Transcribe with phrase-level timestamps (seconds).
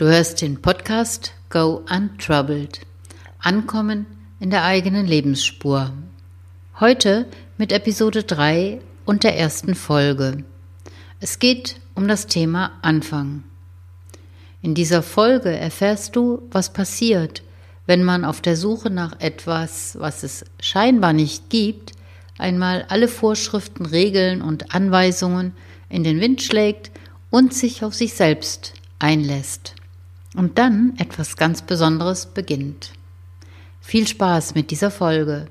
[0.00, 2.80] Du hörst den Podcast Go Untroubled.
[3.38, 4.06] Ankommen
[4.40, 5.92] in der eigenen Lebensspur.
[6.80, 7.26] Heute
[7.58, 10.42] mit Episode 3 und der ersten Folge.
[11.20, 13.44] Es geht um das Thema Anfang.
[14.62, 17.42] In dieser Folge erfährst du, was passiert,
[17.84, 21.92] wenn man auf der Suche nach etwas, was es scheinbar nicht gibt,
[22.38, 25.52] einmal alle Vorschriften, Regeln und Anweisungen
[25.90, 26.90] in den Wind schlägt
[27.28, 29.74] und sich auf sich selbst einlässt.
[30.36, 32.92] Und dann etwas ganz Besonderes beginnt.
[33.80, 35.46] Viel Spaß mit dieser Folge.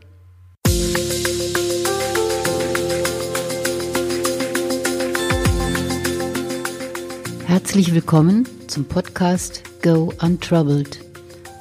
[7.46, 11.02] Herzlich willkommen zum Podcast Go Untroubled.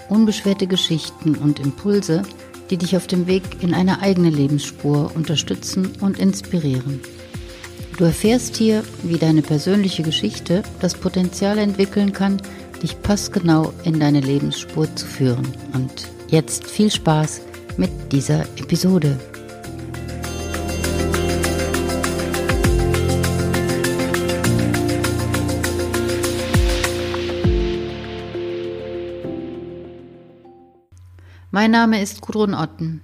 [0.08, 2.22] Unbeschwerte Geschichten und Impulse,
[2.70, 7.00] die dich auf dem Weg in eine eigene Lebensspur unterstützen und inspirieren.
[7.96, 12.40] Du erfährst hier, wie deine persönliche Geschichte das Potenzial entwickeln kann,
[12.82, 15.46] dich passgenau in deine Lebensspur zu führen.
[15.72, 17.40] Und jetzt viel Spaß
[17.76, 19.18] mit dieser Episode.
[31.50, 33.00] Mein Name ist Gudrun Otten.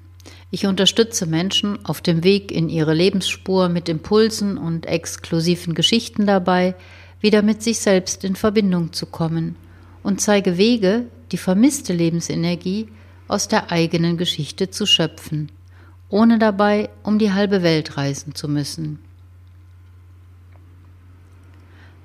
[0.50, 6.76] Ich unterstütze Menschen auf dem Weg in ihre Lebensspur mit Impulsen und exklusiven Geschichten dabei,
[7.20, 9.56] wieder mit sich selbst in Verbindung zu kommen
[10.04, 12.86] und zeige Wege, die vermisste Lebensenergie
[13.26, 15.50] aus der eigenen Geschichte zu schöpfen,
[16.08, 19.00] ohne dabei um die halbe Welt reisen zu müssen.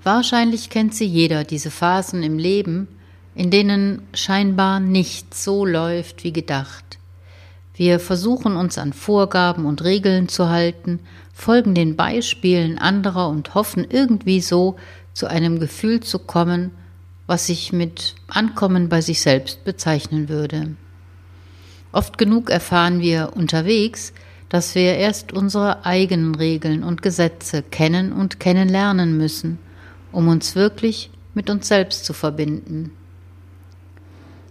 [0.01, 2.87] Wahrscheinlich kennt sie jeder diese Phasen im Leben,
[3.35, 6.89] in denen scheinbar nichts so läuft wie gedacht
[7.79, 10.99] wir versuchen uns an Vorgaben und Regeln zu halten,
[11.33, 14.75] folgen den Beispielen anderer und hoffen irgendwie so
[15.13, 16.71] zu einem Gefühl zu kommen,
[17.29, 20.75] was sich mit Ankommen bei sich selbst bezeichnen würde.
[21.91, 24.13] Oft genug erfahren wir unterwegs,
[24.49, 29.59] dass wir erst unsere eigenen Regeln und Gesetze kennen und kennenlernen müssen,
[30.11, 32.93] um uns wirklich mit uns selbst zu verbinden.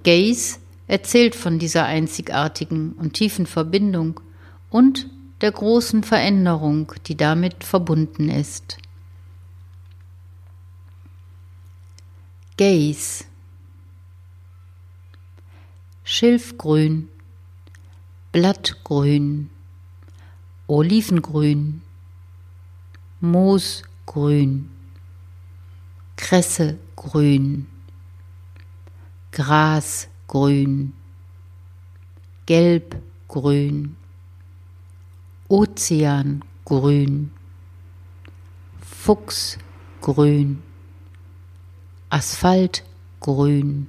[0.05, 4.21] Gaze erzählt von dieser einzigartigen und tiefen Verbindung
[4.71, 5.11] und
[5.41, 8.79] der großen Veränderung, die damit verbunden ist.
[12.59, 13.25] Gaze.
[16.05, 17.11] Schilfgrün,
[18.35, 19.51] Blattgrün,
[20.69, 21.83] Olivengrün,
[23.21, 24.69] Moosgrün,
[26.17, 27.69] Kressegrün,
[29.33, 30.95] Grasgrün grün,
[32.47, 33.97] gelb-grün,
[35.49, 37.31] ozeangrün,
[38.81, 40.63] fuchsgrün,
[42.11, 43.89] asphaltgrün.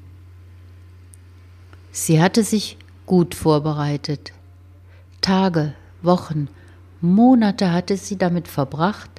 [1.91, 4.33] Sie hatte sich gut vorbereitet.
[5.21, 6.47] Tage, Wochen,
[7.01, 9.09] Monate hatte sie damit verbracht,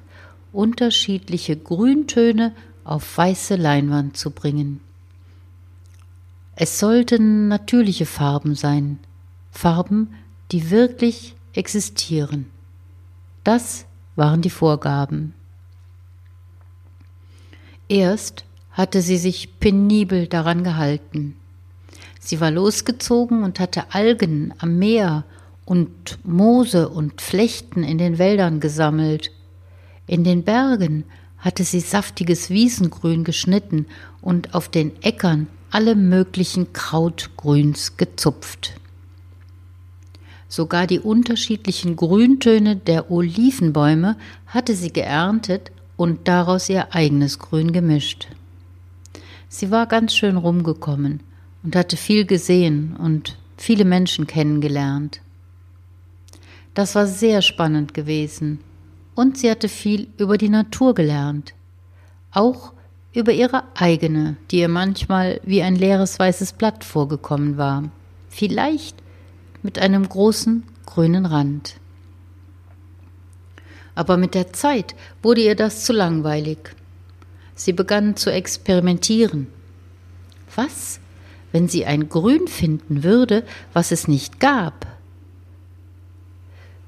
[0.52, 4.80] unterschiedliche Grüntöne auf weiße Leinwand zu bringen.
[6.56, 8.98] Es sollten natürliche Farben sein,
[9.50, 10.14] Farben,
[10.52, 12.46] die wirklich existieren.
[13.44, 13.86] Das
[14.16, 15.34] waren die Vorgaben.
[17.88, 18.44] Erst
[18.80, 21.36] hatte sie sich penibel daran gehalten.
[22.18, 25.24] Sie war losgezogen und hatte Algen am Meer
[25.66, 29.32] und Moose und Flechten in den Wäldern gesammelt.
[30.06, 31.04] In den Bergen
[31.36, 33.84] hatte sie saftiges Wiesengrün geschnitten
[34.22, 38.72] und auf den Äckern alle möglichen Krautgrüns gezupft.
[40.48, 44.16] Sogar die unterschiedlichen Grüntöne der Olivenbäume
[44.46, 48.28] hatte sie geerntet und daraus ihr eigenes Grün gemischt.
[49.52, 51.24] Sie war ganz schön rumgekommen
[51.64, 55.20] und hatte viel gesehen und viele Menschen kennengelernt.
[56.72, 58.60] Das war sehr spannend gewesen
[59.16, 61.52] und sie hatte viel über die Natur gelernt,
[62.30, 62.72] auch
[63.12, 67.90] über ihre eigene, die ihr manchmal wie ein leeres weißes Blatt vorgekommen war,
[68.28, 69.02] vielleicht
[69.64, 71.74] mit einem großen grünen Rand.
[73.96, 74.94] Aber mit der Zeit
[75.24, 76.76] wurde ihr das zu langweilig.
[77.60, 79.46] Sie begann zu experimentieren.
[80.56, 80.98] Was,
[81.52, 84.86] wenn sie ein Grün finden würde, was es nicht gab?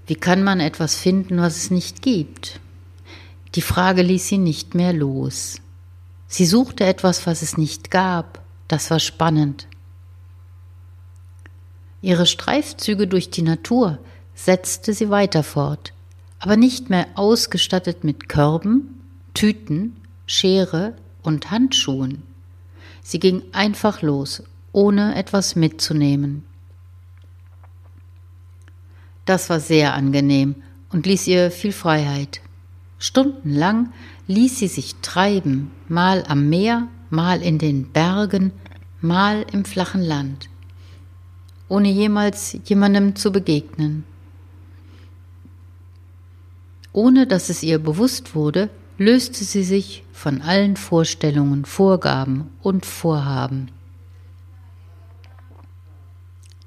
[0.06, 2.58] Wie kann man etwas finden, was es nicht gibt?
[3.54, 5.56] Die Frage ließ sie nicht mehr los.
[6.26, 8.40] Sie suchte etwas, was es nicht gab.
[8.66, 9.66] Das war spannend.
[12.00, 13.98] Ihre Streifzüge durch die Natur
[14.34, 15.92] setzte sie weiter fort,
[16.38, 19.02] aber nicht mehr ausgestattet mit Körben,
[19.34, 22.22] Tüten, Schere und Handschuhen.
[23.02, 24.42] Sie ging einfach los,
[24.72, 26.44] ohne etwas mitzunehmen.
[29.24, 30.56] Das war sehr angenehm
[30.90, 32.40] und ließ ihr viel Freiheit.
[32.98, 33.92] Stundenlang
[34.26, 38.52] ließ sie sich treiben, mal am Meer, mal in den Bergen,
[39.00, 40.48] mal im flachen Land,
[41.68, 44.04] ohne jemals jemandem zu begegnen.
[46.92, 53.70] Ohne dass es ihr bewusst wurde, löste sie sich von allen Vorstellungen, Vorgaben und Vorhaben.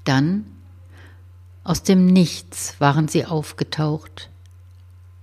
[0.04, 0.44] Dann,
[1.64, 4.30] aus dem Nichts waren sie aufgetaucht,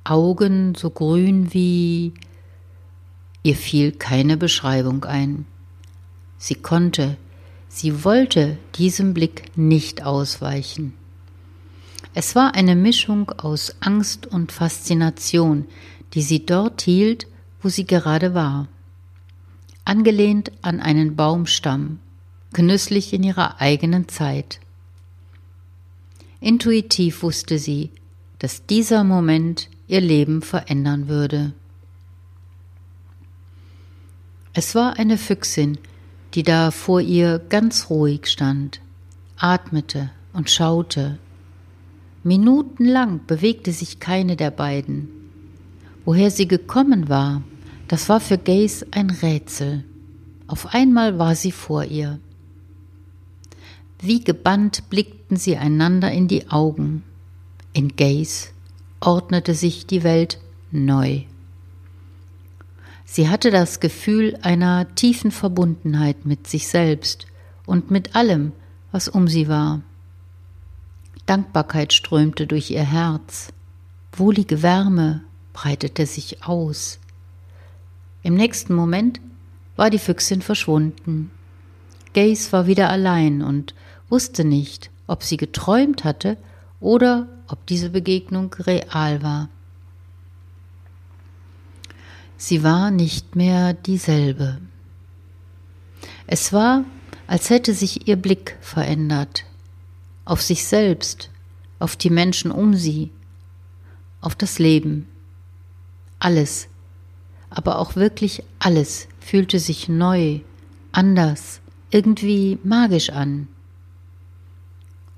[0.04, 2.14] Augen so grün wie
[3.44, 5.46] ihr fiel keine Beschreibung ein.
[6.38, 7.18] Sie konnte,
[7.70, 10.94] sie wollte diesem Blick nicht ausweichen.
[12.14, 15.66] Es war eine Mischung aus Angst und Faszination,
[16.14, 17.28] die sie dort hielt,
[17.62, 18.68] wo sie gerade war.
[19.86, 22.00] Angelehnt an einen Baumstamm,
[22.54, 24.60] genüsslich in ihrer eigenen Zeit.
[26.40, 27.90] Intuitiv wusste sie,
[28.40, 31.54] dass dieser Moment ihr Leben verändern würde.
[34.54, 35.78] Es war eine Füchsin,
[36.34, 38.82] die da vor ihr ganz ruhig stand,
[39.38, 41.18] atmete und schaute.
[42.24, 45.23] Minutenlang bewegte sich keine der beiden.
[46.06, 47.42] Woher sie gekommen war,
[47.88, 49.84] das war für Gaze ein Rätsel.
[50.48, 52.20] Auf einmal war sie vor ihr.
[54.00, 57.04] Wie gebannt blickten sie einander in die Augen.
[57.72, 58.50] In Gaze
[59.00, 60.40] ordnete sich die Welt
[60.72, 61.22] neu.
[63.06, 67.28] Sie hatte das Gefühl einer tiefen Verbundenheit mit sich selbst
[67.66, 68.52] und mit allem,
[68.92, 69.82] was um sie war.
[71.26, 73.54] Dankbarkeit strömte durch ihr Herz,
[74.12, 75.22] wohlige Wärme
[75.54, 77.00] breitete sich aus.
[78.24, 79.22] Im nächsten Moment
[79.76, 81.32] war die Füchsin verschwunden.
[82.14, 83.74] Gaze war wieder allein und
[84.10, 86.38] wusste nicht, ob sie geträumt hatte
[86.80, 89.50] oder ob diese Begegnung real war.
[92.38, 94.60] Sie war nicht mehr dieselbe.
[96.28, 96.84] Es war,
[97.28, 99.46] als hätte sich ihr Blick verändert,
[100.26, 101.30] auf sich selbst,
[101.80, 103.12] auf die Menschen um sie,
[104.22, 105.08] auf das Leben.
[106.20, 106.68] Alles,
[107.50, 110.40] aber auch wirklich alles fühlte sich neu,
[110.92, 111.62] anders,
[111.92, 113.48] irgendwie magisch an.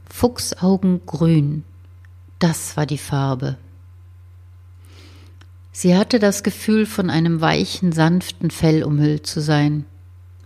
[0.09, 1.63] Fuchsaugengrün,
[2.39, 3.57] das war die Farbe.
[5.71, 9.85] Sie hatte das Gefühl, von einem weichen, sanften Fell umhüllt zu sein,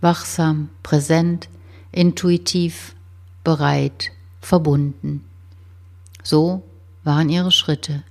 [0.00, 1.48] wachsam, präsent,
[1.92, 2.96] intuitiv,
[3.44, 4.10] bereit,
[4.40, 5.24] verbunden.
[6.22, 6.62] So
[7.04, 8.02] waren ihre Schritte,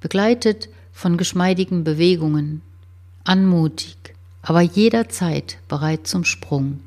[0.00, 2.62] begleitet von geschmeidigen Bewegungen,
[3.24, 3.96] anmutig,
[4.40, 6.80] aber jederzeit bereit zum Sprung.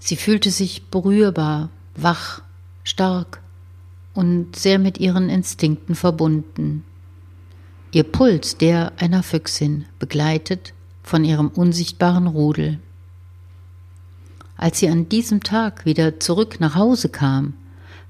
[0.00, 2.42] Sie fühlte sich berührbar, wach,
[2.82, 3.40] stark
[4.14, 6.82] und sehr mit ihren Instinkten verbunden.
[7.92, 10.72] Ihr Puls der einer Füchsin, begleitet
[11.02, 12.80] von ihrem unsichtbaren Rudel.
[14.56, 17.54] Als sie an diesem Tag wieder zurück nach Hause kam,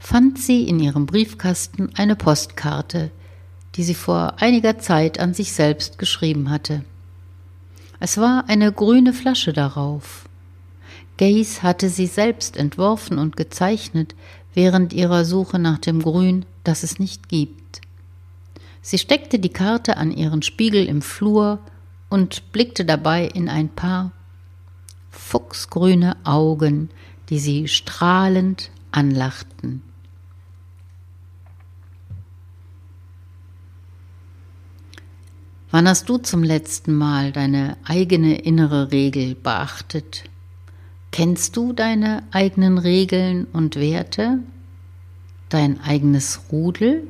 [0.03, 3.13] fand sie in ihrem Briefkasten eine Postkarte,
[3.77, 6.85] die sie vor einiger Zeit an sich selbst geschrieben hatte.
[8.01, 10.29] Es war eine grüne Flasche darauf.
[11.19, 14.17] Gaze hatte sie selbst entworfen und gezeichnet
[14.55, 17.81] während ihrer Suche nach dem Grün, das es nicht gibt.
[18.83, 21.61] Sie steckte die Karte an ihren Spiegel im Flur
[22.11, 24.11] und blickte dabei in ein paar
[25.11, 26.91] fuchsgrüne Augen,
[27.31, 29.83] die sie strahlend anlachten.
[35.73, 40.25] Wann hast du zum letzten Mal deine eigene innere Regel beachtet?
[41.13, 44.41] Kennst du deine eigenen Regeln und Werte?
[45.49, 47.07] Dein eigenes Rudel?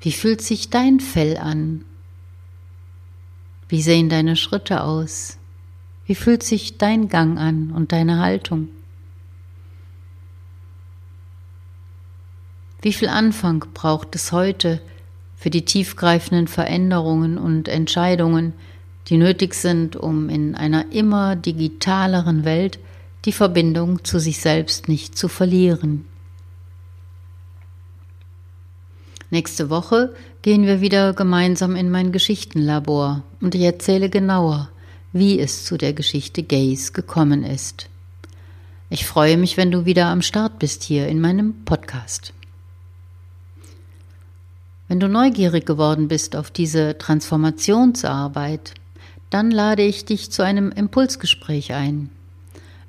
[0.00, 1.84] Wie fühlt sich dein Fell an?
[3.68, 5.36] Wie sehen deine Schritte aus?
[6.06, 8.68] Wie fühlt sich dein Gang an und deine Haltung?
[12.80, 14.80] Wie viel Anfang braucht es heute
[15.42, 18.52] für die tiefgreifenden Veränderungen und Entscheidungen,
[19.08, 22.78] die nötig sind, um in einer immer digitaleren Welt
[23.24, 26.04] die Verbindung zu sich selbst nicht zu verlieren?
[29.30, 34.70] Nächste Woche gehen wir wieder gemeinsam in mein Geschichtenlabor und ich erzähle genauer,
[35.12, 37.88] wie es zu der Geschichte Gays gekommen ist.
[38.90, 42.32] Ich freue mich, wenn du wieder am Start bist hier in meinem Podcast.
[44.92, 48.74] Wenn du neugierig geworden bist auf diese Transformationsarbeit,
[49.30, 52.10] dann lade ich dich zu einem Impulsgespräch ein.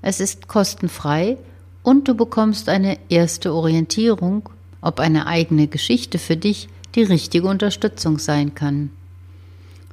[0.02, 1.38] Es ist kostenfrei
[1.82, 4.50] und du bekommst eine erste Orientierung,
[4.82, 8.90] ob eine eigene Geschichte für dich die richtige Unterstützung sein kann.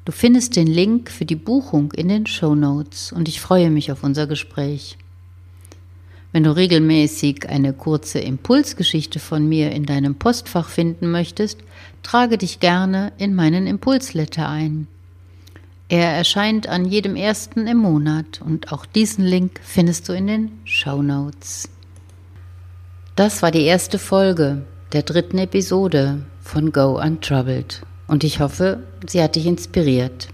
[0.04, 3.92] Du findest den Link für die Buchung in den Show Notes und ich freue mich
[3.92, 4.98] auf unser Gespräch.
[6.32, 11.58] Wenn du regelmäßig eine kurze Impulsgeschichte von mir in deinem Postfach finden möchtest,
[12.02, 14.86] trage dich gerne in meinen Impulsletter ein.
[15.88, 20.60] Er erscheint an jedem ersten im Monat und auch diesen Link findest du in den
[20.64, 21.68] Show Notes.
[23.16, 29.22] Das war die erste Folge der dritten Episode von Go Untroubled und ich hoffe, sie
[29.22, 30.28] hat dich inspiriert.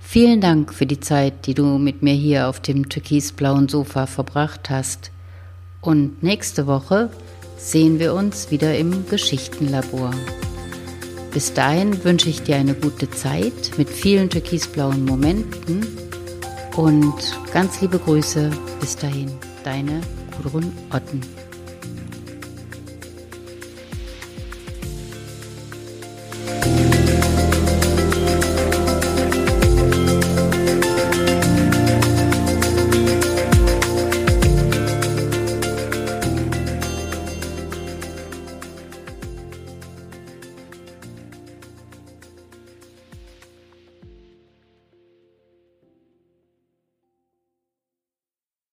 [0.00, 4.70] Vielen Dank für die Zeit, die du mit mir hier auf dem türkisblauen Sofa verbracht
[4.70, 5.10] hast.
[5.80, 7.10] Und nächste Woche
[7.56, 10.12] sehen wir uns wieder im Geschichtenlabor.
[11.36, 15.86] Bis dahin wünsche ich dir eine gute Zeit mit vielen türkisblauen Momenten
[16.76, 17.12] und
[17.52, 18.50] ganz liebe Grüße.
[18.80, 19.30] Bis dahin,
[19.62, 20.00] deine
[20.38, 21.20] Gudrun Otten.